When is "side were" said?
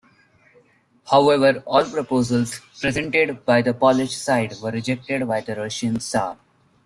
4.17-4.71